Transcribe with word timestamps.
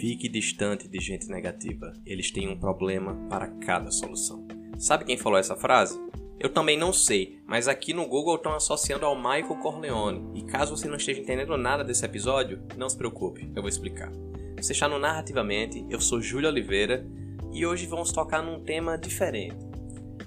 Fique 0.00 0.30
distante 0.30 0.88
de 0.88 0.98
gente 0.98 1.28
negativa. 1.28 1.92
Eles 2.06 2.30
têm 2.30 2.48
um 2.48 2.58
problema 2.58 3.14
para 3.28 3.48
cada 3.48 3.90
solução. 3.90 4.48
Sabe 4.78 5.04
quem 5.04 5.18
falou 5.18 5.38
essa 5.38 5.54
frase? 5.54 6.00
Eu 6.38 6.48
também 6.48 6.78
não 6.78 6.90
sei, 6.90 7.38
mas 7.46 7.68
aqui 7.68 7.92
no 7.92 8.08
Google 8.08 8.36
estão 8.36 8.54
associando 8.54 9.04
ao 9.04 9.14
Michael 9.14 9.56
Corleone. 9.56 10.40
E 10.40 10.42
caso 10.46 10.74
você 10.74 10.88
não 10.88 10.96
esteja 10.96 11.20
entendendo 11.20 11.54
nada 11.58 11.84
desse 11.84 12.02
episódio, 12.02 12.62
não 12.78 12.88
se 12.88 12.96
preocupe, 12.96 13.52
eu 13.54 13.60
vou 13.60 13.68
explicar. 13.68 14.10
Você 14.56 14.72
está 14.72 14.88
no 14.88 14.98
Narrativamente, 14.98 15.84
eu 15.90 16.00
sou 16.00 16.18
Júlio 16.18 16.48
Oliveira 16.48 17.06
e 17.52 17.66
hoje 17.66 17.84
vamos 17.84 18.10
tocar 18.10 18.42
num 18.42 18.64
tema 18.64 18.96
diferente. 18.96 19.58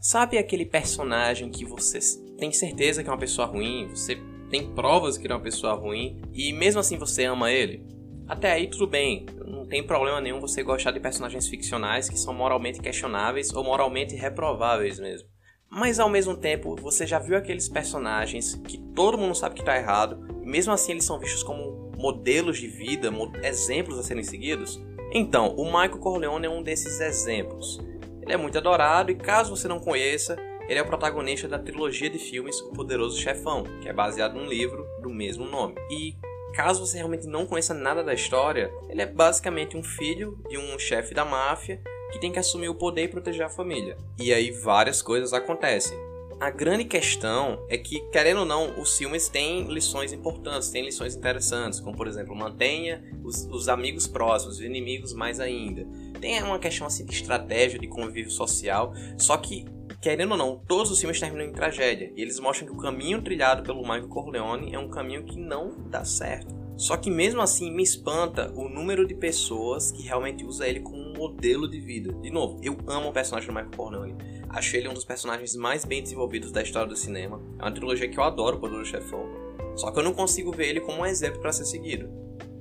Sabe 0.00 0.36
aquele 0.36 0.66
personagem 0.66 1.48
que 1.48 1.64
você 1.64 2.00
tem 2.36 2.50
certeza 2.50 3.04
que 3.04 3.08
é 3.08 3.12
uma 3.12 3.18
pessoa 3.18 3.46
ruim, 3.46 3.86
você 3.86 4.20
tem 4.50 4.74
provas 4.74 5.16
que 5.16 5.28
ele 5.28 5.32
é 5.32 5.36
uma 5.36 5.42
pessoa 5.44 5.74
ruim 5.74 6.20
e 6.32 6.52
mesmo 6.52 6.80
assim 6.80 6.98
você 6.98 7.22
ama 7.22 7.52
ele? 7.52 7.86
Até 8.26 8.52
aí 8.52 8.68
tudo 8.68 8.86
bem, 8.86 9.26
tem 9.70 9.86
problema 9.86 10.20
nenhum 10.20 10.40
você 10.40 10.64
gostar 10.64 10.90
de 10.90 10.98
personagens 10.98 11.46
ficcionais 11.46 12.08
que 12.08 12.18
são 12.18 12.34
moralmente 12.34 12.80
questionáveis 12.80 13.54
ou 13.54 13.62
moralmente 13.62 14.16
reprováveis 14.16 14.98
mesmo. 14.98 15.28
Mas 15.70 16.00
ao 16.00 16.10
mesmo 16.10 16.36
tempo, 16.36 16.74
você 16.74 17.06
já 17.06 17.20
viu 17.20 17.36
aqueles 17.36 17.68
personagens 17.68 18.56
que 18.66 18.76
todo 18.96 19.16
mundo 19.16 19.36
sabe 19.36 19.54
que 19.54 19.62
está 19.62 19.76
errado, 19.76 20.26
e 20.42 20.46
mesmo 20.46 20.72
assim 20.72 20.90
eles 20.90 21.04
são 21.04 21.20
vistos 21.20 21.44
como 21.44 21.92
modelos 21.96 22.58
de 22.58 22.66
vida, 22.66 23.12
exemplos 23.44 23.96
a 23.96 24.02
serem 24.02 24.24
seguidos? 24.24 24.82
Então, 25.12 25.54
o 25.54 25.66
Michael 25.66 25.98
Corleone 25.98 26.46
é 26.46 26.50
um 26.50 26.64
desses 26.64 26.98
exemplos. 27.00 27.78
Ele 28.22 28.32
é 28.32 28.36
muito 28.36 28.58
adorado 28.58 29.12
e 29.12 29.14
caso 29.14 29.56
você 29.56 29.68
não 29.68 29.78
conheça, 29.78 30.36
ele 30.68 30.80
é 30.80 30.82
o 30.82 30.86
protagonista 30.86 31.46
da 31.46 31.60
trilogia 31.60 32.10
de 32.10 32.18
filmes 32.18 32.60
O 32.62 32.72
Poderoso 32.72 33.20
Chefão, 33.20 33.62
que 33.80 33.88
é 33.88 33.92
baseado 33.92 34.34
num 34.34 34.48
livro 34.48 34.84
do 35.00 35.10
mesmo 35.10 35.44
nome. 35.44 35.76
E 35.90 36.16
caso 36.52 36.86
você 36.86 36.96
realmente 36.96 37.26
não 37.26 37.46
conheça 37.46 37.74
nada 37.74 38.02
da 38.02 38.14
história, 38.14 38.72
ele 38.88 39.02
é 39.02 39.06
basicamente 39.06 39.76
um 39.76 39.82
filho 39.82 40.38
de 40.48 40.58
um 40.58 40.78
chefe 40.78 41.14
da 41.14 41.24
máfia 41.24 41.80
que 42.12 42.20
tem 42.20 42.32
que 42.32 42.38
assumir 42.38 42.68
o 42.68 42.74
poder 42.74 43.04
e 43.04 43.08
proteger 43.08 43.46
a 43.46 43.48
família. 43.48 43.96
E 44.18 44.32
aí 44.32 44.50
várias 44.50 45.00
coisas 45.00 45.32
acontecem. 45.32 45.96
A 46.40 46.48
grande 46.48 46.84
questão 46.84 47.62
é 47.68 47.76
que, 47.76 48.00
querendo 48.10 48.40
ou 48.40 48.46
não, 48.46 48.80
os 48.80 48.96
filmes 48.96 49.28
têm 49.28 49.64
lições 49.64 50.10
importantes, 50.10 50.70
têm 50.70 50.82
lições 50.82 51.14
interessantes, 51.14 51.80
como 51.80 51.94
por 51.94 52.08
exemplo, 52.08 52.34
mantenha 52.34 53.04
os, 53.22 53.44
os 53.50 53.68
amigos 53.68 54.06
próximos, 54.06 54.56
os 54.56 54.62
inimigos 54.62 55.12
mais 55.12 55.38
ainda. 55.38 55.86
Tem 56.18 56.42
uma 56.42 56.58
questão 56.58 56.86
assim 56.86 57.04
de 57.04 57.12
estratégia, 57.12 57.78
de 57.78 57.86
convívio 57.86 58.30
social, 58.30 58.94
só 59.18 59.36
que 59.36 59.66
querendo 60.00 60.32
ou 60.32 60.38
não, 60.38 60.56
todos 60.66 60.90
os 60.90 60.98
filmes 60.98 61.20
terminam 61.20 61.46
em 61.46 61.52
tragédia. 61.52 62.12
E 62.16 62.22
eles 62.22 62.40
mostram 62.40 62.66
que 62.66 62.74
o 62.74 62.78
caminho 62.78 63.20
trilhado 63.20 63.62
pelo 63.62 63.82
Michael 63.82 64.08
Corleone 64.08 64.74
é 64.74 64.78
um 64.78 64.88
caminho 64.88 65.24
que 65.24 65.38
não 65.38 65.74
dá 65.88 66.04
certo. 66.04 66.58
Só 66.76 66.96
que 66.96 67.10
mesmo 67.10 67.42
assim 67.42 67.70
me 67.70 67.82
espanta 67.82 68.50
o 68.54 68.66
número 68.66 69.06
de 69.06 69.14
pessoas 69.14 69.92
que 69.92 70.02
realmente 70.02 70.46
usa 70.46 70.66
ele 70.66 70.80
como 70.80 70.96
um 70.96 71.12
modelo 71.12 71.68
de 71.68 71.78
vida. 71.78 72.14
De 72.14 72.30
novo, 72.30 72.58
eu 72.62 72.74
amo 72.86 73.10
o 73.10 73.12
personagem 73.12 73.48
do 73.48 73.54
Michael 73.54 73.76
Corleone. 73.76 74.16
Acho 74.48 74.76
ele 74.76 74.88
um 74.88 74.94
dos 74.94 75.04
personagens 75.04 75.54
mais 75.54 75.84
bem 75.84 76.02
desenvolvidos 76.02 76.50
da 76.50 76.62
história 76.62 76.88
do 76.88 76.96
cinema. 76.96 77.38
É 77.58 77.62
uma 77.62 77.72
trilogia 77.72 78.08
que 78.08 78.18
eu 78.18 78.24
adoro, 78.24 78.56
o 78.56 78.60
Poder 78.60 78.78
do 78.78 78.84
Chefão. 78.86 79.28
Só 79.76 79.90
que 79.90 79.98
eu 79.98 80.02
não 80.02 80.14
consigo 80.14 80.50
ver 80.50 80.68
ele 80.70 80.80
como 80.80 81.02
um 81.02 81.06
exemplo 81.06 81.40
para 81.40 81.52
ser 81.52 81.66
seguido. 81.66 82.08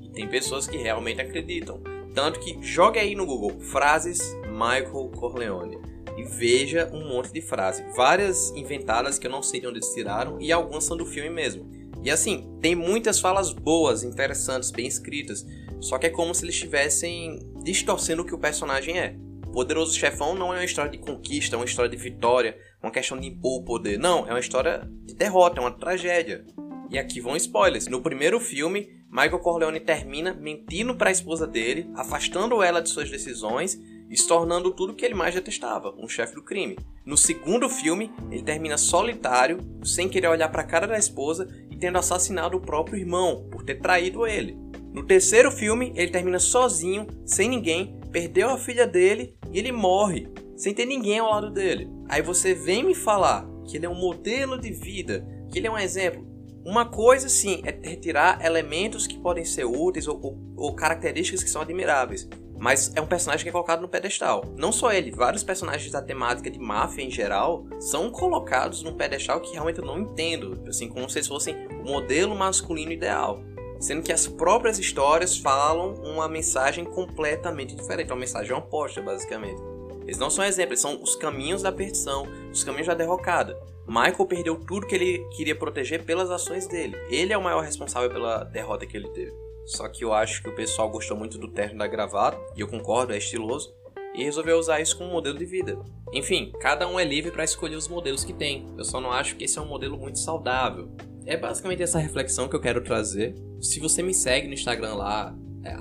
E 0.00 0.08
tem 0.10 0.28
pessoas 0.28 0.68
que 0.68 0.76
realmente 0.76 1.20
acreditam. 1.20 1.82
Tanto 2.14 2.38
que 2.38 2.56
jogue 2.62 3.00
aí 3.00 3.16
no 3.16 3.26
Google 3.26 3.58
frases 3.58 4.22
Michael 4.46 5.10
Corleone 5.16 5.93
e 6.16 6.22
veja 6.22 6.90
um 6.92 7.08
monte 7.08 7.32
de 7.32 7.40
frases. 7.40 7.84
Várias 7.96 8.50
inventadas 8.50 9.18
que 9.18 9.26
eu 9.26 9.30
não 9.30 9.42
sei 9.42 9.60
de 9.60 9.66
onde 9.66 9.78
eles 9.78 9.94
tiraram 9.94 10.40
e 10.40 10.52
algumas 10.52 10.84
são 10.84 10.96
do 10.96 11.06
filme 11.06 11.30
mesmo. 11.30 11.70
E 12.02 12.10
assim, 12.10 12.58
tem 12.60 12.74
muitas 12.74 13.18
falas 13.18 13.52
boas, 13.52 14.02
interessantes, 14.02 14.70
bem 14.70 14.86
escritas, 14.86 15.46
só 15.80 15.98
que 15.98 16.06
é 16.06 16.10
como 16.10 16.34
se 16.34 16.44
eles 16.44 16.54
estivessem 16.54 17.38
distorcendo 17.62 18.22
o 18.22 18.24
que 18.24 18.34
o 18.34 18.38
personagem 18.38 18.98
é. 18.98 19.16
Poderoso 19.52 19.94
Chefão 19.94 20.34
não 20.34 20.52
é 20.52 20.58
uma 20.58 20.64
história 20.64 20.90
de 20.90 20.98
conquista, 20.98 21.56
é 21.56 21.58
uma 21.58 21.64
história 21.64 21.90
de 21.90 21.96
vitória, 21.96 22.58
uma 22.82 22.90
questão 22.90 23.18
de 23.18 23.28
impor 23.28 23.60
o 23.60 23.64
poder. 23.64 23.98
Não, 23.98 24.26
é 24.28 24.30
uma 24.30 24.40
história 24.40 24.86
de 25.04 25.14
derrota, 25.14 25.60
é 25.60 25.62
uma 25.62 25.70
tragédia. 25.70 26.44
E 26.90 26.98
aqui 26.98 27.20
vão 27.20 27.36
spoilers. 27.36 27.86
No 27.86 28.02
primeiro 28.02 28.38
filme, 28.38 28.88
Michael 29.10 29.38
Corleone 29.38 29.80
termina 29.80 30.34
mentindo 30.34 30.94
para 30.96 31.08
a 31.08 31.12
esposa 31.12 31.46
dele, 31.46 31.88
afastando 31.94 32.62
ela 32.62 32.80
de 32.82 32.88
suas 32.88 33.08
decisões 33.08 33.80
e 34.08 34.16
se 34.16 34.26
tornando 34.26 34.70
tudo 34.70 34.94
que 34.94 35.04
ele 35.04 35.14
mais 35.14 35.34
detestava, 35.34 35.94
um 35.98 36.08
chefe 36.08 36.34
do 36.34 36.42
crime. 36.42 36.78
No 37.04 37.16
segundo 37.16 37.68
filme, 37.68 38.12
ele 38.30 38.42
termina 38.42 38.76
solitário, 38.76 39.58
sem 39.84 40.08
querer 40.08 40.28
olhar 40.28 40.48
para 40.48 40.62
a 40.62 40.66
cara 40.66 40.86
da 40.86 40.98
esposa 40.98 41.48
e 41.70 41.76
tendo 41.76 41.98
assassinado 41.98 42.56
o 42.56 42.60
próprio 42.60 42.98
irmão 42.98 43.48
por 43.50 43.62
ter 43.62 43.80
traído 43.80 44.26
ele. 44.26 44.56
No 44.92 45.04
terceiro 45.04 45.50
filme, 45.50 45.92
ele 45.96 46.12
termina 46.12 46.38
sozinho, 46.38 47.06
sem 47.26 47.48
ninguém, 47.48 47.98
perdeu 48.12 48.50
a 48.50 48.58
filha 48.58 48.86
dele 48.86 49.34
e 49.50 49.58
ele 49.58 49.72
morre, 49.72 50.28
sem 50.56 50.72
ter 50.72 50.86
ninguém 50.86 51.18
ao 51.18 51.30
lado 51.30 51.50
dele. 51.50 51.88
Aí 52.08 52.22
você 52.22 52.54
vem 52.54 52.84
me 52.84 52.94
falar 52.94 53.44
que 53.66 53.76
ele 53.76 53.86
é 53.86 53.88
um 53.88 53.98
modelo 53.98 54.58
de 54.60 54.70
vida, 54.70 55.26
que 55.50 55.58
ele 55.58 55.66
é 55.66 55.70
um 55.70 55.78
exemplo. 55.78 56.33
Uma 56.64 56.86
coisa 56.86 57.28
sim 57.28 57.62
é 57.62 57.78
retirar 57.86 58.42
elementos 58.42 59.06
que 59.06 59.18
podem 59.18 59.44
ser 59.44 59.66
úteis 59.66 60.08
ou, 60.08 60.18
ou, 60.22 60.38
ou 60.56 60.74
características 60.74 61.44
que 61.44 61.50
são 61.50 61.60
admiráveis. 61.60 62.26
Mas 62.58 62.90
é 62.96 63.02
um 63.02 63.06
personagem 63.06 63.44
que 63.44 63.50
é 63.50 63.52
colocado 63.52 63.82
no 63.82 63.88
pedestal. 63.88 64.42
Não 64.56 64.72
só 64.72 64.90
ele, 64.90 65.10
vários 65.10 65.42
personagens 65.42 65.92
da 65.92 66.00
temática 66.00 66.50
de 66.50 66.58
máfia 66.58 67.04
em 67.04 67.10
geral 67.10 67.66
são 67.78 68.10
colocados 68.10 68.82
num 68.82 68.96
pedestal 68.96 69.42
que 69.42 69.52
realmente 69.52 69.78
eu 69.78 69.84
não 69.84 69.98
entendo. 69.98 70.62
Assim, 70.66 70.88
como 70.88 71.10
se 71.10 71.18
eles 71.18 71.28
fossem 71.28 71.54
o 71.82 71.84
modelo 71.84 72.34
masculino 72.34 72.92
ideal. 72.92 73.42
Sendo 73.78 74.02
que 74.02 74.12
as 74.12 74.26
próprias 74.26 74.78
histórias 74.78 75.36
falam 75.36 75.92
uma 76.02 76.26
mensagem 76.26 76.86
completamente 76.86 77.76
diferente, 77.76 78.10
uma 78.10 78.20
mensagem 78.20 78.56
oposta, 78.56 79.02
basicamente. 79.02 79.60
Eles 80.04 80.16
não 80.16 80.30
são 80.30 80.42
exemplos, 80.42 80.80
são 80.80 81.02
os 81.02 81.14
caminhos 81.14 81.60
da 81.60 81.70
perdição, 81.70 82.26
os 82.50 82.64
caminhos 82.64 82.86
da 82.86 82.94
derrocada. 82.94 83.58
Michael 83.86 84.26
perdeu 84.26 84.56
tudo 84.56 84.86
que 84.86 84.94
ele 84.94 85.18
queria 85.36 85.54
proteger 85.54 86.04
pelas 86.04 86.30
ações 86.30 86.66
dele. 86.66 86.96
Ele 87.08 87.32
é 87.32 87.38
o 87.38 87.42
maior 87.42 87.62
responsável 87.62 88.10
pela 88.10 88.44
derrota 88.44 88.86
que 88.86 88.96
ele 88.96 89.08
teve. 89.10 89.32
Só 89.66 89.88
que 89.88 90.04
eu 90.04 90.12
acho 90.12 90.42
que 90.42 90.48
o 90.48 90.54
pessoal 90.54 90.90
gostou 90.90 91.16
muito 91.16 91.38
do 91.38 91.48
terno 91.48 91.78
da 91.78 91.86
gravata, 91.86 92.38
e 92.56 92.60
eu 92.60 92.68
concordo, 92.68 93.12
é 93.12 93.18
estiloso, 93.18 93.74
e 94.14 94.22
resolveu 94.22 94.58
usar 94.58 94.80
isso 94.80 94.96
como 94.96 95.10
modelo 95.10 95.38
de 95.38 95.44
vida. 95.44 95.78
Enfim, 96.12 96.52
cada 96.60 96.86
um 96.86 97.00
é 97.00 97.04
livre 97.04 97.32
para 97.32 97.44
escolher 97.44 97.76
os 97.76 97.88
modelos 97.88 98.24
que 98.24 98.32
tem. 98.32 98.66
Eu 98.78 98.84
só 98.84 99.00
não 99.00 99.10
acho 99.10 99.36
que 99.36 99.44
esse 99.44 99.58
é 99.58 99.62
um 99.62 99.66
modelo 99.66 99.98
muito 99.98 100.18
saudável. 100.18 100.88
É 101.26 101.36
basicamente 101.36 101.82
essa 101.82 101.98
reflexão 101.98 102.48
que 102.48 102.54
eu 102.54 102.60
quero 102.60 102.82
trazer. 102.82 103.34
Se 103.60 103.80
você 103.80 104.02
me 104.02 104.14
segue 104.14 104.46
no 104.46 104.54
Instagram 104.54 104.94
lá, 104.94 105.34
é, 105.64 105.74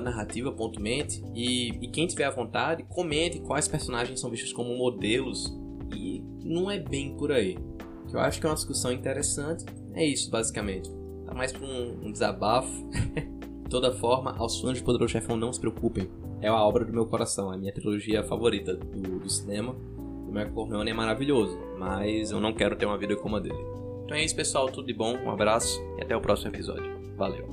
narrativa.mente, 0.00 1.24
e, 1.34 1.70
e 1.82 1.88
quem 1.88 2.06
tiver 2.06 2.26
à 2.26 2.30
vontade, 2.30 2.84
comente 2.84 3.40
quais 3.40 3.66
personagens 3.66 4.20
são 4.20 4.30
vistos 4.30 4.52
como 4.52 4.76
modelos. 4.76 5.52
E 5.94 6.22
não 6.44 6.70
é 6.70 6.78
bem 6.78 7.16
por 7.16 7.32
aí. 7.32 7.58
Eu 8.12 8.20
acho 8.20 8.40
que 8.40 8.46
é 8.46 8.48
uma 8.48 8.54
discussão 8.54 8.92
interessante. 8.92 9.64
É 9.94 10.04
isso, 10.04 10.30
basicamente 10.30 10.90
tá 11.32 11.34
mais 11.34 11.50
pra 11.52 11.66
um, 11.66 12.06
um 12.06 12.12
desabafo. 12.12 12.70
de 13.64 13.70
toda 13.70 13.90
forma, 13.92 14.34
aos 14.36 14.60
fãs 14.60 14.78
de 14.78 14.84
Poderoso 14.84 15.12
Chefão, 15.12 15.36
não 15.36 15.52
se 15.52 15.58
preocupem. 15.58 16.08
É 16.40 16.48
a 16.48 16.54
obra 16.54 16.84
do 16.84 16.92
meu 16.92 17.06
coração, 17.06 17.52
é 17.52 17.56
a 17.56 17.58
minha 17.58 17.72
trilogia 17.72 18.22
favorita 18.22 18.74
do, 18.74 19.18
do 19.18 19.30
cinema. 19.30 19.74
O 19.74 20.26
Michael 20.26 20.52
Corleone 20.52 20.90
é 20.90 20.94
maravilhoso, 20.94 21.58
mas 21.78 22.30
eu 22.30 22.40
não 22.40 22.52
quero 22.52 22.76
ter 22.76 22.86
uma 22.86 22.98
vida 22.98 23.16
como 23.16 23.36
a 23.36 23.40
dele. 23.40 23.58
Então 24.04 24.16
é 24.16 24.24
isso, 24.24 24.36
pessoal. 24.36 24.68
Tudo 24.68 24.86
de 24.86 24.94
bom, 24.94 25.16
um 25.16 25.30
abraço 25.30 25.80
e 25.98 26.02
até 26.02 26.16
o 26.16 26.20
próximo 26.20 26.50
episódio. 26.50 26.92
Valeu. 27.16 27.48